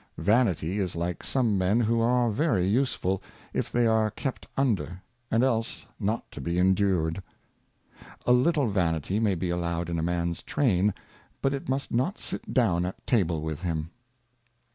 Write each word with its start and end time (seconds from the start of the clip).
Vanity 0.17 0.79
is 0.79 0.95
like 0.95 1.23
some 1.23 1.59
Men 1.59 1.79
who 1.81 2.01
are 2.01 2.31
very 2.31 2.65
useful, 2.65 3.21
if 3.53 3.71
they 3.71 3.85
are 3.85 4.09
kept 4.09 4.47
under; 4.57 4.99
and 5.29 5.43
else 5.43 5.85
not 5.99 6.23
to 6.31 6.41
be 6.41 6.57
endured. 6.57 7.21
A 8.25 8.31
little 8.31 8.67
Vanity 8.71 9.19
may 9.19 9.35
be 9.35 9.51
allowed 9.51 9.91
in 9.91 9.99
a 9.99 10.01
Man's 10.01 10.41
Train, 10.41 10.95
but 11.39 11.53
it 11.53 11.69
must 11.69 11.91
not 11.91 12.17
sit 12.17 12.51
down 12.51 12.83
at 12.83 13.05
Table 13.05 13.41
with 13.43 13.61
him. 13.61 13.91